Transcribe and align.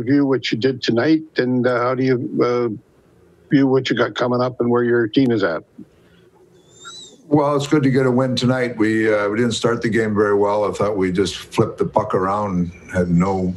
view 0.00 0.24
what 0.24 0.50
you 0.50 0.56
did 0.56 0.82
tonight, 0.82 1.22
and 1.36 1.66
uh, 1.66 1.78
how 1.78 1.94
do 1.94 2.02
you 2.02 2.40
uh, 2.42 2.68
view 3.50 3.66
what 3.66 3.90
you 3.90 3.96
got 3.96 4.14
coming 4.14 4.40
up 4.40 4.58
and 4.58 4.70
where 4.70 4.82
your 4.82 5.06
team 5.06 5.30
is 5.30 5.42
at? 5.42 5.62
Well, 7.26 7.54
it's 7.56 7.66
good 7.66 7.82
to 7.82 7.90
get 7.90 8.06
a 8.06 8.10
win 8.10 8.34
tonight. 8.34 8.78
We 8.78 9.12
uh, 9.12 9.28
we 9.28 9.36
didn't 9.36 9.52
start 9.52 9.82
the 9.82 9.90
game 9.90 10.14
very 10.14 10.34
well. 10.34 10.64
I 10.64 10.72
thought 10.72 10.96
we 10.96 11.12
just 11.12 11.36
flipped 11.36 11.76
the 11.76 11.84
puck 11.84 12.14
around, 12.14 12.72
and 12.72 12.90
had 12.90 13.10
no 13.10 13.54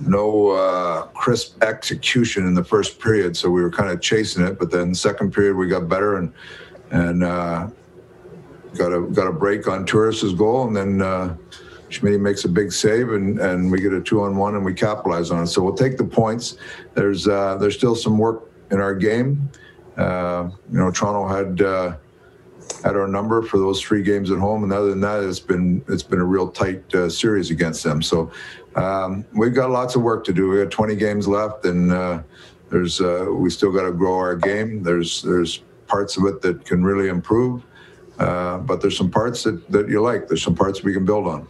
no 0.00 0.50
uh, 0.50 1.02
crisp 1.08 1.62
execution 1.62 2.46
in 2.46 2.52
the 2.52 2.64
first 2.64 3.00
period, 3.00 3.34
so 3.34 3.48
we 3.48 3.62
were 3.62 3.70
kind 3.70 3.90
of 3.90 4.02
chasing 4.02 4.44
it. 4.44 4.58
But 4.58 4.70
then 4.70 4.94
second 4.94 5.32
period 5.32 5.56
we 5.56 5.68
got 5.68 5.88
better 5.88 6.18
and 6.18 6.34
and 6.90 7.24
uh, 7.24 7.68
got 8.76 8.92
a 8.92 9.00
got 9.08 9.26
a 9.26 9.32
break 9.32 9.68
on 9.68 9.86
Turris's 9.86 10.34
goal, 10.34 10.66
and 10.66 10.76
then 10.76 11.00
uh, 11.00 11.34
Schmidt 11.90 12.20
makes 12.20 12.44
a 12.44 12.48
big 12.48 12.72
save, 12.72 13.10
and 13.10 13.38
and 13.40 13.70
we 13.70 13.80
get 13.80 13.92
a 13.92 14.00
two 14.00 14.22
on 14.22 14.36
one, 14.36 14.54
and 14.54 14.64
we 14.64 14.72
capitalize 14.72 15.30
on 15.30 15.42
it. 15.42 15.48
So 15.48 15.62
we'll 15.62 15.74
take 15.74 15.98
the 15.98 16.04
points. 16.04 16.56
There's 16.94 17.28
uh, 17.28 17.56
there's 17.56 17.76
still 17.76 17.96
some 17.96 18.16
work 18.16 18.50
in 18.70 18.80
our 18.80 18.94
game. 18.94 19.50
Uh, 19.96 20.50
you 20.70 20.78
know, 20.78 20.90
Toronto 20.90 21.28
had. 21.28 21.60
Uh, 21.60 21.96
had 22.84 22.94
our 22.94 23.08
number 23.08 23.42
for 23.42 23.58
those 23.58 23.82
three 23.82 24.02
games 24.02 24.30
at 24.30 24.38
home, 24.38 24.62
and 24.62 24.72
other 24.72 24.90
than 24.90 25.00
that, 25.00 25.24
it's 25.24 25.40
been 25.40 25.84
it's 25.88 26.04
been 26.04 26.20
a 26.20 26.24
real 26.24 26.48
tight 26.48 26.94
uh, 26.94 27.10
series 27.10 27.50
against 27.50 27.82
them. 27.82 28.00
So 28.00 28.30
um, 28.76 29.24
we've 29.34 29.52
got 29.52 29.70
lots 29.70 29.96
of 29.96 30.02
work 30.02 30.24
to 30.26 30.32
do. 30.32 30.48
We 30.48 30.62
got 30.62 30.70
20 30.70 30.94
games 30.94 31.26
left, 31.26 31.64
and 31.64 31.92
uh, 31.92 32.22
there's 32.70 33.00
uh, 33.00 33.26
we 33.28 33.50
still 33.50 33.72
got 33.72 33.82
to 33.82 33.92
grow 33.92 34.16
our 34.16 34.36
game. 34.36 34.84
There's 34.84 35.20
there's 35.22 35.62
parts 35.88 36.16
of 36.16 36.24
it 36.26 36.40
that 36.42 36.64
can 36.64 36.84
really 36.84 37.08
improve, 37.08 37.64
but 38.16 38.76
there's 38.80 38.96
some 38.96 39.10
parts 39.10 39.42
that 39.42 39.68
that 39.72 39.88
you 39.88 40.00
like. 40.00 40.28
There's 40.28 40.42
some 40.42 40.54
parts 40.54 40.84
we 40.84 40.94
can 40.94 41.04
build 41.04 41.26
on. 41.26 41.48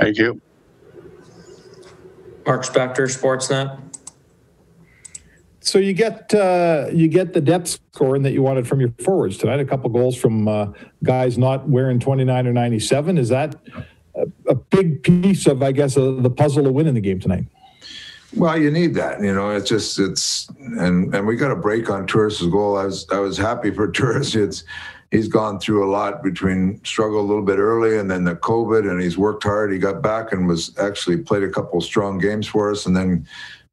Thank 0.00 0.16
you. 0.16 0.40
Mark 2.46 2.64
Spector, 2.64 3.06
Sportsnet. 3.06 3.78
So 5.60 5.78
you 5.78 5.92
get 5.92 6.32
uh, 6.34 6.86
you 6.90 7.06
get 7.06 7.34
the 7.34 7.40
depth 7.40 7.78
scoring 7.92 8.22
that 8.22 8.32
you 8.32 8.42
wanted 8.42 8.66
from 8.66 8.80
your 8.80 8.92
forwards 9.04 9.36
tonight. 9.36 9.60
A 9.60 9.64
couple 9.64 9.90
goals 9.90 10.16
from 10.16 10.48
uh, 10.48 10.68
guys 11.04 11.36
not 11.36 11.68
wearing 11.68 12.00
29 12.00 12.46
or 12.46 12.52
97. 12.52 13.18
Is 13.18 13.28
that 13.28 13.56
a, 14.14 14.26
a 14.48 14.54
big 14.54 15.02
piece 15.02 15.46
of, 15.46 15.62
I 15.62 15.72
guess, 15.72 15.98
uh, 15.98 16.12
the 16.18 16.30
puzzle 16.30 16.64
to 16.64 16.72
winning 16.72 16.94
the 16.94 17.00
game 17.00 17.20
tonight? 17.20 17.44
Well, 18.34 18.56
you 18.58 18.70
need 18.70 18.94
that, 18.94 19.20
you 19.20 19.34
know. 19.34 19.50
It's 19.50 19.68
just 19.68 19.98
it's 19.98 20.48
and 20.78 21.14
and 21.14 21.26
we 21.26 21.36
got 21.36 21.50
a 21.50 21.56
break 21.56 21.90
on 21.90 22.06
Turris's 22.06 22.46
goal. 22.46 22.78
I 22.78 22.86
was 22.86 23.06
I 23.10 23.18
was 23.18 23.36
happy 23.36 23.70
for 23.70 23.90
Turris. 23.92 24.34
It's 24.34 24.64
he's 25.10 25.28
gone 25.28 25.58
through 25.58 25.88
a 25.88 25.90
lot 25.90 26.22
between 26.22 26.80
struggle 26.84 27.20
a 27.20 27.26
little 27.26 27.44
bit 27.44 27.58
early 27.58 27.98
and 27.98 28.10
then 28.10 28.24
the 28.24 28.36
COVID, 28.36 28.88
and 28.90 29.00
he's 29.00 29.18
worked 29.18 29.42
hard. 29.42 29.72
He 29.72 29.78
got 29.78 30.02
back 30.02 30.32
and 30.32 30.46
was 30.46 30.76
actually 30.78 31.18
played 31.18 31.42
a 31.42 31.50
couple 31.50 31.80
strong 31.80 32.18
games 32.18 32.46
for 32.46 32.70
us, 32.70 32.86
and 32.86 32.96
then 32.96 33.26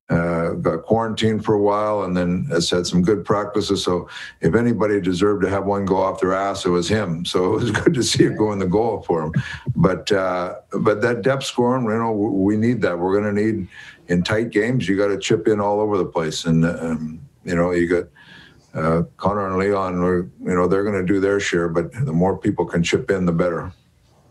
uh, 0.09 0.51
got 0.51 0.83
quarantined 0.83 1.43
for 1.43 1.53
a 1.53 1.61
while 1.61 2.03
and 2.03 2.15
then 2.15 2.45
has 2.45 2.69
had 2.69 2.87
some 2.87 3.01
good 3.01 3.25
practices. 3.25 3.83
So 3.83 4.07
if 4.39 4.55
anybody 4.55 5.01
deserved 5.01 5.43
to 5.43 5.49
have 5.49 5.65
one 5.65 5.83
go 5.83 5.97
off 5.97 6.21
their 6.21 6.33
ass, 6.33 6.65
it 6.65 6.69
was 6.69 6.87
him. 6.87 7.25
So 7.25 7.55
it 7.55 7.61
was 7.61 7.71
good 7.83 7.93
to 7.93 8.03
see 8.03 8.23
it 8.23 8.37
go 8.37 8.53
in 8.53 8.59
the 8.59 8.67
goal 8.67 9.01
for 9.01 9.23
him. 9.23 9.33
But 9.75 10.11
uh, 10.11 10.55
but 10.79 11.01
that 11.01 11.23
depth 11.23 11.43
scoring, 11.43 11.83
you 11.83 11.97
know, 11.97 12.11
we 12.11 12.55
need 12.55 12.81
that. 12.83 12.97
We're 12.97 13.19
going 13.19 13.35
to 13.35 13.43
need 13.43 13.67
in 14.07 14.23
tight 14.23 14.51
games. 14.51 14.87
You 14.87 14.97
got 14.97 15.07
to 15.07 15.19
chip 15.19 15.47
in 15.47 15.59
all 15.59 15.81
over 15.81 15.97
the 15.97 16.05
place, 16.05 16.45
and 16.45 16.65
um, 16.65 17.19
you 17.43 17.55
know 17.55 17.71
you 17.71 17.87
got. 17.87 18.05
Uh, 18.77 19.03
Connor 19.17 19.47
and 19.47 19.57
Leon, 19.57 19.95
you 20.39 20.55
know, 20.55 20.67
they're 20.67 20.83
going 20.83 20.99
to 20.99 21.05
do 21.05 21.19
their 21.19 21.39
share, 21.39 21.67
but 21.67 21.91
the 22.05 22.13
more 22.13 22.37
people 22.37 22.63
can 22.63 22.83
chip 22.83 23.09
in, 23.09 23.25
the 23.25 23.31
better. 23.31 23.71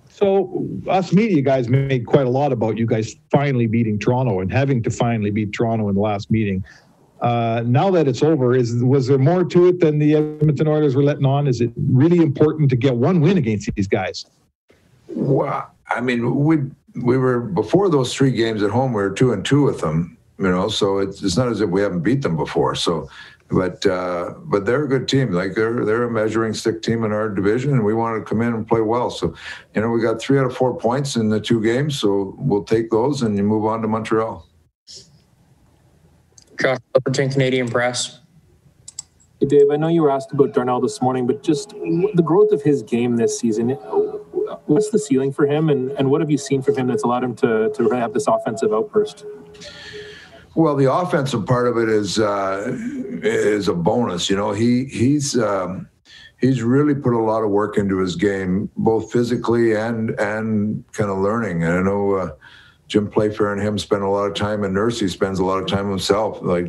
So 0.09 0.67
us 0.89 1.13
media 1.13 1.43
guys 1.43 1.69
made 1.69 2.07
quite 2.07 2.27
a 2.27 2.31
lot 2.31 2.53
about 2.53 2.79
you 2.79 2.87
guys 2.87 3.17
finally 3.31 3.67
beating 3.67 3.99
Toronto 3.99 4.41
and 4.41 4.51
having 4.51 4.83
to 4.85 4.91
finally 4.91 5.31
beat 5.31 5.53
Toronto 5.53 5.89
in 5.89 5.95
the 5.95 6.01
last 6.01 6.31
meeting. 6.31 6.65
Uh, 7.21 7.63
now 7.67 7.91
that 7.91 8.07
it's 8.07 8.23
over, 8.23 8.55
is 8.55 8.83
was 8.85 9.07
there 9.07 9.19
more 9.19 9.45
to 9.45 9.69
it 9.69 9.81
than 9.81 9.99
the 9.99 10.15
Edmonton 10.15 10.69
Oilers 10.69 10.95
were 10.95 11.03
letting 11.03 11.27
on? 11.27 11.47
Is 11.47 11.61
it 11.61 11.71
really 11.77 12.19
important 12.19 12.71
to 12.71 12.77
get 12.77 12.95
one 12.95 13.21
win 13.21 13.37
against 13.37 13.69
these 13.75 13.89
guys? 13.89 14.27
Well, 15.09 15.71
I 15.91 16.01
mean, 16.01 16.35
we 16.35 16.59
we 17.03 17.19
were 17.19 17.41
before 17.41 17.91
those 17.91 18.15
three 18.15 18.31
games 18.31 18.63
at 18.63 18.71
home. 18.71 18.93
We 18.93 19.03
were 19.03 19.11
two 19.11 19.33
and 19.33 19.45
two 19.45 19.63
with 19.63 19.81
them, 19.81 20.17
you 20.39 20.51
know. 20.51 20.69
So 20.69 20.99
it's, 20.99 21.23
it's 21.23 21.37
not 21.37 21.49
as 21.49 21.61
if 21.61 21.69
we 21.69 21.81
haven't 21.81 22.01
beat 22.01 22.23
them 22.23 22.37
before. 22.37 22.75
So 22.75 23.09
but 23.49 23.87
uh, 23.87 24.35
but 24.45 24.67
they're 24.67 24.85
a 24.85 24.89
good 24.89 25.09
team. 25.09 25.33
Like 25.33 25.55
they're 25.55 25.85
they're 25.85 26.05
a 26.05 26.11
measuring 26.11 26.53
stick 26.53 26.83
team 26.83 27.05
in 27.05 27.13
our 27.13 27.29
division, 27.29 27.73
and 27.73 27.85
we 27.85 27.95
want 27.95 28.19
to 28.19 28.29
come 28.29 28.43
in 28.43 28.53
and 28.53 28.67
play 28.67 28.81
well. 28.81 29.11
So, 29.11 29.35
you 29.75 29.81
know, 29.81 29.91
we 29.91 30.01
got 30.01 30.21
three 30.21 30.39
out 30.39 30.47
of 30.47 30.57
four 30.57 30.77
points 30.77 31.17
in 31.17 31.29
the 31.29 31.41
two 31.41 31.63
games, 31.63 31.99
so 31.99 32.35
we'll 32.39 32.65
take 32.65 32.91
those 32.91 33.23
and 33.23 33.37
you 33.37 33.45
move 33.45 33.65
on 33.65 33.83
to 33.83 33.89
Montreal. 33.89 34.47
Josh 36.61 36.79
Clipperton, 36.95 37.33
Canadian 37.33 37.69
Press. 37.69 38.21
Hey 39.41 39.47
Dave, 39.47 39.71
I 39.71 39.77
know 39.77 39.89
you 39.89 40.03
were 40.03 40.11
asked 40.11 40.33
about 40.33 40.55
Darnell 40.55 40.81
this 40.81 41.03
morning, 41.03 41.27
but 41.27 41.43
just 41.43 41.71
the 41.71 42.23
growth 42.25 42.53
of 42.53 42.63
his 42.63 42.83
game 42.83 43.17
this 43.17 43.39
season. 43.39 43.71
What's 44.65 44.91
the 44.91 44.99
ceiling 44.99 45.33
for 45.33 45.47
him, 45.47 45.69
and, 45.69 45.93
and 45.93 46.11
what 46.11 46.21
have 46.21 46.31
you 46.31 46.39
seen 46.39 46.63
from 46.63 46.77
him 46.77 46.87
that's 46.87 47.03
allowed 47.05 47.23
him 47.23 47.37
to 47.37 47.71
to 47.75 47.91
have 47.91 48.15
this 48.15 48.27
offensive 48.27 48.73
outburst? 48.73 49.27
Well, 50.57 50.75
the 50.75 50.91
offensive 50.91 51.45
part 51.45 51.69
of 51.69 51.77
it 51.77 51.91
is 51.91 52.19
uh, 52.19 52.75
is 53.23 53.69
a 53.69 53.75
bonus. 53.75 54.31
You 54.31 54.37
know, 54.37 54.53
he 54.53 54.85
he's 54.87 55.39
um, 55.39 55.89
he's 56.41 56.63
really 56.63 56.95
put 56.95 57.15
a 57.15 57.19
lot 57.19 57.43
of 57.43 57.51
work 57.51 57.77
into 57.77 57.99
his 57.99 58.17
game, 58.17 58.71
both 58.77 59.13
physically 59.13 59.75
and 59.75 60.11
and 60.19 60.85
kind 60.93 61.11
of 61.11 61.19
learning. 61.19 61.63
And 61.63 61.73
I 61.73 61.83
know 61.83 62.15
uh, 62.15 62.31
Jim 62.89 63.11
Playfair 63.11 63.53
and 63.53 63.63
him 63.63 63.79
spend 63.79 64.03
a 64.03 64.09
lot 64.09 64.27
of 64.27 64.35
time, 64.35 64.65
and 64.65 64.75
Nursey 64.75 65.11
spends 65.11 65.39
a 65.39 65.45
lot 65.45 65.59
of 65.59 65.67
time 65.67 65.89
himself, 65.89 66.41
like 66.43 66.67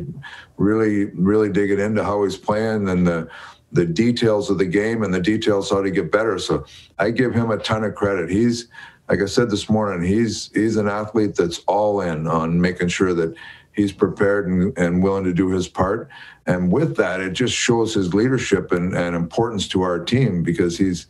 really 0.56 1.06
really 1.14 1.50
digging 1.50 1.80
into 1.80 2.04
how 2.04 2.24
he's 2.24 2.36
playing 2.36 2.88
and 2.88 3.06
the 3.06 3.28
the 3.72 3.84
details 3.84 4.48
of 4.48 4.58
the 4.58 4.66
game 4.66 5.02
and 5.02 5.12
the 5.12 5.20
details 5.20 5.70
how 5.70 5.82
to 5.82 5.90
get 5.90 6.10
better. 6.10 6.38
So 6.38 6.64
I 6.98 7.10
give 7.10 7.34
him 7.34 7.50
a 7.50 7.58
ton 7.58 7.84
of 7.84 7.94
credit. 7.94 8.30
He's 8.30 8.68
like 9.08 9.22
I 9.22 9.26
said 9.26 9.50
this 9.50 9.70
morning, 9.70 10.06
he's 10.06 10.50
he's 10.54 10.76
an 10.76 10.88
athlete 10.88 11.34
that's 11.34 11.60
all 11.66 12.00
in 12.00 12.26
on 12.26 12.60
making 12.60 12.88
sure 12.88 13.14
that 13.14 13.34
he's 13.78 13.92
prepared 13.92 14.48
and, 14.48 14.76
and 14.76 15.02
willing 15.04 15.22
to 15.22 15.32
do 15.32 15.50
his 15.50 15.68
part. 15.68 16.08
And 16.46 16.72
with 16.72 16.96
that, 16.96 17.20
it 17.20 17.30
just 17.30 17.54
shows 17.54 17.94
his 17.94 18.12
leadership 18.12 18.72
and, 18.72 18.92
and 18.92 19.14
importance 19.14 19.68
to 19.68 19.82
our 19.82 20.04
team 20.04 20.42
because 20.42 20.76
he's 20.76 21.06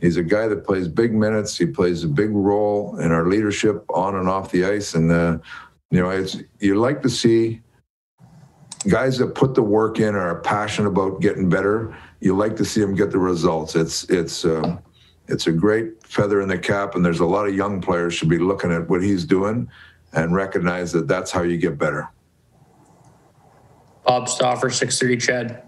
he's 0.00 0.16
a 0.16 0.22
guy 0.22 0.48
that 0.48 0.66
plays 0.66 0.88
big 0.88 1.14
minutes. 1.14 1.56
He 1.56 1.64
plays 1.64 2.02
a 2.02 2.08
big 2.08 2.30
role 2.32 2.98
in 2.98 3.12
our 3.12 3.28
leadership 3.28 3.84
on 3.88 4.16
and 4.16 4.28
off 4.28 4.50
the 4.50 4.64
ice. 4.64 4.94
And 4.94 5.12
uh, 5.12 5.38
you 5.92 6.02
know, 6.02 6.10
it's 6.10 6.38
you 6.58 6.74
like 6.74 7.02
to 7.02 7.08
see 7.08 7.62
guys 8.88 9.16
that 9.18 9.36
put 9.36 9.54
the 9.54 9.62
work 9.62 10.00
in 10.00 10.16
are 10.16 10.40
passionate 10.40 10.88
about 10.88 11.20
getting 11.20 11.48
better. 11.48 11.96
You 12.18 12.36
like 12.36 12.56
to 12.56 12.64
see 12.64 12.80
them 12.80 12.96
get 12.96 13.12
the 13.12 13.18
results. 13.18 13.76
It's 13.76 14.04
it's. 14.10 14.44
Uh, 14.44 14.78
it's 15.28 15.46
a 15.46 15.52
great 15.52 16.04
feather 16.04 16.42
in 16.42 16.48
the 16.48 16.58
cap, 16.58 16.96
and 16.96 17.04
there's 17.04 17.20
a 17.20 17.24
lot 17.24 17.46
of 17.46 17.54
young 17.54 17.80
players 17.80 18.12
should 18.12 18.28
be 18.28 18.38
looking 18.38 18.72
at 18.72 18.90
what 18.90 19.02
he's 19.02 19.24
doing 19.24 19.70
and 20.12 20.34
recognize 20.34 20.92
that 20.92 21.08
that's 21.08 21.30
how 21.30 21.42
you 21.42 21.56
get 21.56 21.78
better. 21.78 22.08
Bob 24.04 24.28
Stauffer, 24.28 24.68
630 24.70 25.16
CHED. 25.16 25.62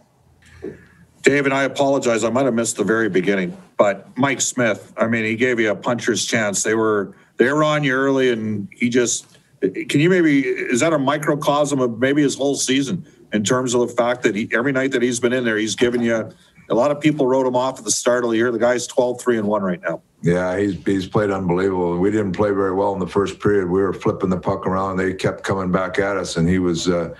Dave, 1.23 1.47
and 1.47 1.55
I 1.55 1.63
apologize. 1.63 2.23
I 2.23 2.31
might 2.31 2.45
have 2.45 2.55
missed 2.55 2.77
the 2.77 2.85
very 2.85 3.09
beginning, 3.09 3.57
but 3.79 4.17
Mike 4.19 4.43
Smith, 4.43 4.93
I 4.97 5.07
mean, 5.07 5.25
he 5.25 5.37
gave 5.37 5.59
you 5.59 5.71
a 5.71 5.77
puncher's 5.77 6.27
chance. 6.27 6.63
They 6.63 6.75
were 6.75 7.15
they 7.39 7.51
were 7.51 7.65
on 7.65 7.83
you 7.83 7.95
early, 7.95 8.31
and 8.31 8.69
he 8.71 8.91
just 8.91 9.39
can 9.61 10.01
you 10.01 10.11
maybe 10.11 10.41
is 10.43 10.81
that 10.81 10.93
a 10.93 10.99
microcosm 10.99 11.81
of 11.81 11.99
maybe 11.99 12.21
his 12.21 12.35
whole 12.35 12.57
season 12.57 13.07
in 13.33 13.43
terms 13.43 13.73
of 13.73 13.81
the 13.81 13.89
fact 13.89 14.23
that 14.25 14.35
he 14.35 14.51
every 14.53 14.73
night 14.73 14.93
that 14.93 15.01
he's 15.01 15.19
been 15.19 15.33
in 15.33 15.45
there, 15.45 15.57
he's 15.57 15.77
given 15.77 16.03
you 16.03 16.31
a 16.69 16.75
lot 16.75 16.91
of 16.91 17.01
people 17.01 17.27
wrote 17.27 17.47
him 17.47 17.57
off 17.57 17.79
at 17.79 17.85
the 17.85 17.91
start 17.91 18.25
of 18.25 18.31
the 18.31 18.37
year. 18.37 18.51
The 18.51 18.59
guy's 18.59 18.87
12, 18.87 19.21
3 19.21 19.39
and 19.39 19.49
1 19.49 19.63
right 19.63 19.81
now. 19.83 20.03
Yeah, 20.25 20.59
he's 20.59 20.83
he's 20.87 21.07
played 21.07 21.31
unbelievable. 21.31 21.99
We 21.99 22.11
didn't 22.11 22.33
play 22.33 22.49
very 22.51 22.73
well 22.73 22.95
in 22.95 22.99
the 22.99 23.07
first 23.07 23.39
period. 23.41 23.69
We 23.69 23.83
were 23.83 23.93
flipping 23.93 24.31
the 24.31 24.39
puck 24.39 24.67
around. 24.67 24.97
They 24.97 25.13
kept 25.13 25.45
coming 25.45 25.71
back 25.71 25.99
at 25.99 26.17
us, 26.17 26.39
and 26.39 26.49
he 26.49 26.59
was 26.59 26.89
uh, 26.89 27.15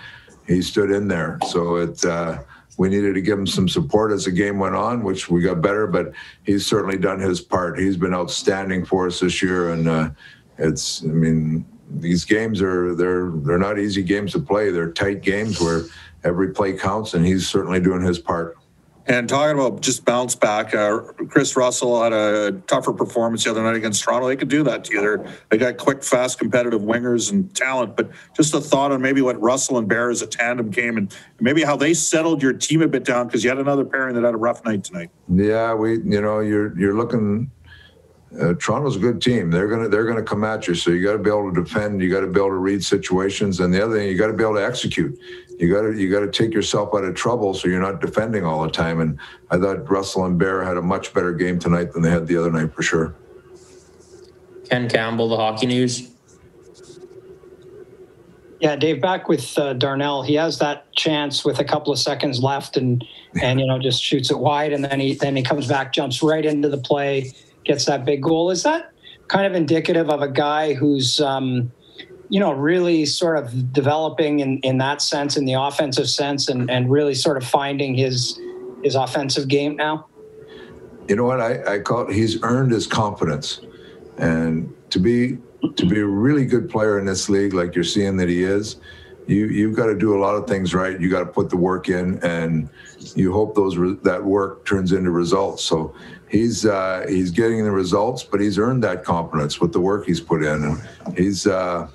he 0.47 0.63
stood 0.63 0.89
in 0.89 1.07
there. 1.07 1.37
So 1.47 1.75
it 1.75 2.03
uh, 2.03 2.39
we 2.79 2.89
needed 2.89 3.13
to 3.13 3.21
give 3.21 3.37
him 3.37 3.45
some 3.45 3.69
support 3.69 4.11
as 4.11 4.25
the 4.25 4.31
game 4.31 4.57
went 4.57 4.73
on, 4.73 5.03
which 5.03 5.29
we 5.29 5.43
got 5.43 5.61
better. 5.61 5.85
But 5.85 6.13
he's 6.45 6.65
certainly 6.65 6.97
done 6.97 7.19
his 7.19 7.41
part. 7.41 7.77
He's 7.77 7.95
been 7.95 8.15
outstanding 8.15 8.85
for 8.85 9.05
us 9.05 9.19
this 9.19 9.39
year, 9.39 9.69
and 9.69 9.87
uh, 9.87 10.09
it's 10.57 11.03
I 11.03 11.09
mean 11.09 11.63
these 11.87 12.25
games 12.25 12.59
are 12.59 12.95
they're 12.95 13.29
they're 13.29 13.59
not 13.59 13.77
easy 13.77 14.01
games 14.01 14.31
to 14.31 14.39
play. 14.39 14.71
They're 14.71 14.91
tight 14.91 15.21
games 15.21 15.61
where 15.61 15.83
every 16.23 16.53
play 16.53 16.73
counts, 16.73 17.13
and 17.13 17.23
he's 17.23 17.47
certainly 17.47 17.79
doing 17.79 18.01
his 18.01 18.17
part. 18.17 18.57
And 19.07 19.29
talking 19.29 19.59
about 19.59 19.81
just 19.81 20.03
bounce 20.03 20.33
back, 20.33 20.73
uh, 20.73 20.99
Kris 21.29 21.55
Russell 21.55 22.01
had 22.01 22.11
a 22.11 22.53
tougher 22.65 22.91
performance 22.91 23.43
the 23.43 23.51
other 23.51 23.61
night 23.61 23.75
against 23.75 24.03
Toronto. 24.03 24.27
They 24.27 24.35
could 24.35 24.49
do 24.49 24.63
that 24.63 24.83
to 24.85 24.93
you. 24.93 25.01
They're, 25.01 25.25
they 25.49 25.57
got 25.57 25.77
quick, 25.77 26.03
fast, 26.03 26.39
competitive 26.39 26.81
wingers 26.81 27.31
and 27.31 27.55
talent. 27.55 27.95
But 27.95 28.09
just 28.35 28.55
a 28.55 28.59
thought 28.59 28.91
on 28.91 29.01
maybe 29.01 29.21
what 29.21 29.39
Russell 29.39 29.77
and 29.77 29.87
Bear 29.87 30.09
as 30.09 30.23
a 30.23 30.27
tandem 30.27 30.71
came 30.71 30.97
and 30.97 31.15
maybe 31.39 31.61
how 31.61 31.75
they 31.75 31.93
settled 31.93 32.41
your 32.41 32.53
team 32.53 32.81
a 32.81 32.87
bit 32.87 33.03
down 33.03 33.27
because 33.27 33.43
you 33.43 33.49
had 33.51 33.59
another 33.59 33.85
pairing 33.85 34.15
that 34.15 34.23
had 34.23 34.33
a 34.33 34.37
rough 34.37 34.65
night 34.65 34.83
tonight. 34.83 35.11
Yeah, 35.31 35.75
we, 35.75 35.99
you 35.99 36.21
know, 36.21 36.39
you're 36.39 36.77
you're 36.79 36.95
looking 36.95 37.51
uh, 38.39 38.53
Toronto's 38.55 38.95
a 38.95 38.99
good 38.99 39.21
team. 39.21 39.49
They're 39.51 39.67
gonna 39.67 39.87
they're 39.87 40.05
gonna 40.05 40.23
come 40.23 40.43
at 40.43 40.67
you. 40.67 40.75
So 40.75 40.91
you 40.91 41.03
got 41.03 41.13
to 41.13 41.19
be 41.19 41.29
able 41.29 41.53
to 41.53 41.63
defend. 41.63 42.01
You 42.01 42.09
got 42.09 42.21
to 42.21 42.27
be 42.27 42.39
able 42.39 42.49
to 42.49 42.55
read 42.55 42.83
situations. 42.83 43.59
And 43.59 43.73
the 43.73 43.83
other 43.83 43.97
thing, 43.97 44.07
you 44.09 44.17
got 44.17 44.27
to 44.27 44.33
be 44.33 44.43
able 44.43 44.55
to 44.55 44.65
execute. 44.65 45.17
You 45.57 45.73
got 45.73 45.81
to 45.83 45.93
you 45.93 46.11
got 46.11 46.19
to 46.19 46.31
take 46.31 46.53
yourself 46.53 46.93
out 46.93 47.03
of 47.03 47.15
trouble 47.15 47.53
so 47.53 47.67
you're 47.67 47.81
not 47.81 48.01
defending 48.01 48.45
all 48.45 48.63
the 48.63 48.69
time. 48.69 48.99
And 48.99 49.17
I 49.51 49.57
thought 49.57 49.89
Russell 49.89 50.25
and 50.25 50.37
Bear 50.37 50.63
had 50.63 50.77
a 50.77 50.81
much 50.81 51.13
better 51.13 51.33
game 51.33 51.59
tonight 51.59 51.93
than 51.93 52.01
they 52.01 52.09
had 52.11 52.27
the 52.27 52.37
other 52.37 52.51
night 52.51 52.73
for 52.73 52.81
sure. 52.81 53.15
Ken 54.69 54.89
Campbell, 54.89 55.29
the 55.29 55.37
Hockey 55.37 55.67
News. 55.67 56.11
Yeah, 58.59 58.75
Dave, 58.75 59.01
back 59.01 59.27
with 59.27 59.57
uh, 59.59 59.73
Darnell, 59.73 60.23
he 60.23 60.35
has 60.35 60.59
that 60.59 60.91
chance 60.93 61.45
with 61.45 61.59
a 61.59 61.63
couple 61.63 61.91
of 61.91 61.99
seconds 61.99 62.41
left, 62.41 62.77
and 62.77 63.05
and 63.41 63.59
you 63.59 63.67
know 63.67 63.77
just 63.77 64.01
shoots 64.01 64.31
it 64.31 64.39
wide, 64.39 64.73
and 64.73 64.83
then 64.83 64.99
he 64.99 65.13
then 65.13 65.35
he 65.35 65.43
comes 65.43 65.67
back, 65.67 65.93
jumps 65.93 66.23
right 66.23 66.43
into 66.43 66.69
the 66.69 66.77
play, 66.77 67.31
gets 67.65 67.85
that 67.85 68.05
big 68.05 68.21
goal. 68.21 68.51
Is 68.51 68.63
that 68.63 68.91
kind 69.27 69.45
of 69.45 69.53
indicative 69.53 70.09
of 70.09 70.21
a 70.21 70.29
guy 70.29 70.73
who's 70.73 71.19
um, 71.19 71.71
you 72.29 72.39
know 72.39 72.53
really 72.53 73.05
sort 73.05 73.37
of 73.37 73.73
developing 73.73 74.39
in 74.39 74.59
in 74.59 74.77
that 74.77 75.01
sense, 75.01 75.37
in 75.37 75.45
the 75.45 75.53
offensive 75.53 76.09
sense, 76.09 76.47
and 76.47 76.69
and 76.69 76.89
really 76.89 77.13
sort 77.13 77.37
of 77.37 77.45
finding 77.45 77.95
his 77.95 78.39
his 78.83 78.95
offensive 78.95 79.47
game 79.47 79.75
now? 79.75 80.07
You 81.07 81.15
know 81.15 81.25
what 81.25 81.41
I, 81.41 81.75
I 81.75 81.79
call 81.79 82.07
it? 82.07 82.13
He's 82.13 82.41
earned 82.43 82.71
his 82.71 82.87
confidence, 82.87 83.61
and 84.17 84.73
to 84.91 84.99
be 84.99 85.37
to 85.75 85.85
be 85.85 85.99
a 85.99 86.05
really 86.05 86.45
good 86.45 86.69
player 86.69 86.99
in 86.99 87.05
this 87.05 87.29
league, 87.29 87.53
like 87.53 87.75
you're 87.75 87.83
seeing 87.83 88.17
that 88.17 88.29
he 88.29 88.43
is, 88.43 88.77
you 89.27 89.47
you've 89.47 89.75
got 89.75 89.87
to 89.87 89.95
do 89.95 90.15
a 90.15 90.19
lot 90.19 90.35
of 90.35 90.47
things 90.47 90.73
right. 90.73 90.99
You 90.99 91.09
got 91.09 91.19
to 91.19 91.25
put 91.25 91.49
the 91.49 91.57
work 91.57 91.89
in, 91.89 92.19
and 92.23 92.69
you 93.15 93.33
hope 93.33 93.55
those 93.55 93.77
re- 93.77 93.97
that 94.03 94.23
work 94.23 94.65
turns 94.65 94.91
into 94.91 95.11
results. 95.11 95.63
So 95.63 95.95
he's 96.29 96.65
uh, 96.65 97.05
he's 97.07 97.31
getting 97.31 97.63
the 97.63 97.71
results, 97.71 98.23
but 98.23 98.39
he's 98.39 98.57
earned 98.57 98.83
that 98.83 99.03
confidence 99.03 99.59
with 99.59 99.73
the 99.73 99.79
work 99.79 100.05
he's 100.05 100.21
put 100.21 100.43
in, 100.43 100.63
and 100.63 101.17
he's 101.17 101.47
uh, 101.47 101.87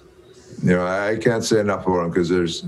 you 0.62 0.70
know 0.70 0.86
I 0.86 1.16
can't 1.16 1.44
say 1.44 1.60
enough 1.60 1.86
about 1.86 2.04
him 2.04 2.10
because 2.10 2.28
there's 2.28 2.66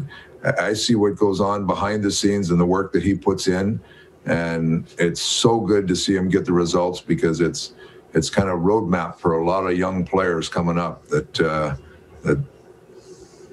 I 0.59 0.73
see 0.73 0.95
what 0.95 1.17
goes 1.17 1.41
on 1.41 1.67
behind 1.67 2.03
the 2.03 2.11
scenes 2.11 2.51
and 2.51 2.61
the 2.61 2.67
work 2.67 2.93
that 2.93 3.03
he 3.03 3.15
puts 3.15 3.49
in, 3.49 3.81
and 4.27 4.87
it's 4.99 5.21
so 5.21 5.61
good 5.61 5.89
to 5.89 5.97
see 5.97 6.15
him 6.15 6.29
get 6.29 6.45
the 6.45 6.53
results 6.53 7.01
because 7.01 7.41
it's 7.41 7.75
it's 8.15 8.29
kind 8.29 8.49
of 8.49 8.61
roadmap 8.61 9.19
for 9.19 9.39
a 9.39 9.45
lot 9.45 9.67
of 9.67 9.77
young 9.77 10.05
players 10.05 10.49
coming 10.49 10.79
up 10.79 11.07
that 11.09 11.41
uh, 11.41 11.75
that 12.23 12.39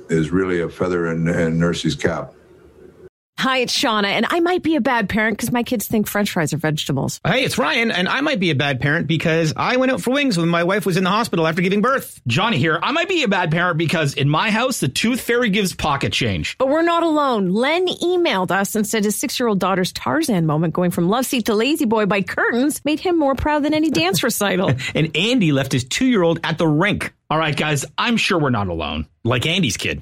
is 0.09 0.31
really 0.31 0.59
a 0.61 0.69
feather 0.69 1.07
in, 1.07 1.27
in 1.27 1.59
Nursey's 1.59 1.95
cap. 1.95 2.33
Hi, 3.39 3.59
it's 3.59 3.73
Shauna, 3.73 4.07
and 4.07 4.25
I 4.29 4.41
might 4.41 4.63
be 4.63 4.75
a 4.75 4.81
bad 4.81 5.07
parent 5.07 5.37
because 5.37 5.49
my 5.49 5.63
kids 5.63 5.87
think 5.87 6.07
french 6.07 6.31
fries 6.31 6.51
are 6.51 6.57
vegetables. 6.57 7.21
Hey, 7.25 7.45
it's 7.45 7.57
Ryan, 7.57 7.89
and 7.89 8.09
I 8.09 8.19
might 8.19 8.41
be 8.41 8.49
a 8.51 8.55
bad 8.55 8.81
parent 8.81 9.07
because 9.07 9.53
I 9.55 9.77
went 9.77 9.93
out 9.93 10.01
for 10.01 10.11
wings 10.11 10.37
when 10.37 10.49
my 10.49 10.65
wife 10.65 10.85
was 10.85 10.97
in 10.97 11.05
the 11.05 11.09
hospital 11.09 11.47
after 11.47 11.61
giving 11.61 11.81
birth. 11.81 12.19
Johnny 12.27 12.57
here. 12.57 12.77
I 12.83 12.91
might 12.91 13.07
be 13.07 13.23
a 13.23 13.29
bad 13.29 13.49
parent 13.49 13.77
because 13.77 14.13
in 14.13 14.27
my 14.27 14.51
house, 14.51 14.81
the 14.81 14.89
tooth 14.89 15.21
fairy 15.21 15.51
gives 15.51 15.73
pocket 15.73 16.11
change. 16.11 16.57
But 16.57 16.67
we're 16.67 16.81
not 16.81 17.01
alone. 17.01 17.51
Len 17.51 17.87
emailed 17.87 18.51
us 18.51 18.75
and 18.75 18.85
said 18.85 19.05
his 19.05 19.15
six 19.15 19.39
year 19.39 19.47
old 19.47 19.59
daughter's 19.59 19.93
Tarzan 19.93 20.45
moment 20.45 20.73
going 20.73 20.91
from 20.91 21.07
love 21.07 21.25
seat 21.25 21.45
to 21.45 21.53
lazy 21.53 21.85
boy 21.85 22.07
by 22.07 22.21
curtains 22.21 22.83
made 22.83 22.99
him 22.99 23.17
more 23.17 23.35
proud 23.35 23.63
than 23.63 23.73
any 23.73 23.89
dance 23.89 24.21
recital. 24.29 24.73
And 24.93 25.15
Andy 25.15 25.53
left 25.53 25.71
his 25.71 25.85
two 25.85 26.07
year 26.07 26.23
old 26.23 26.41
at 26.43 26.57
the 26.57 26.67
rink. 26.67 27.13
All 27.31 27.37
right, 27.37 27.55
guys, 27.55 27.85
I'm 27.95 28.17
sure 28.17 28.39
we're 28.39 28.49
not 28.49 28.69
alone. 28.69 29.05
Like 29.23 29.45
Andy's 29.45 29.77
kid. 29.77 30.01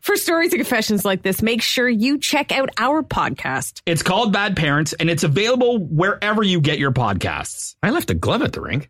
For 0.00 0.16
stories 0.16 0.52
and 0.52 0.60
confessions 0.60 1.04
like 1.04 1.22
this, 1.22 1.42
make 1.42 1.60
sure 1.60 1.86
you 1.86 2.16
check 2.18 2.52
out 2.52 2.70
our 2.78 3.02
podcast. 3.02 3.82
It's 3.84 4.02
called 4.02 4.32
Bad 4.32 4.56
Parents, 4.56 4.94
and 4.94 5.10
it's 5.10 5.24
available 5.24 5.78
wherever 5.78 6.42
you 6.42 6.60
get 6.62 6.78
your 6.78 6.92
podcasts. 6.92 7.74
I 7.82 7.90
left 7.90 8.08
a 8.10 8.14
glove 8.14 8.40
at 8.40 8.52
the 8.52 8.62
rink. 8.62 8.88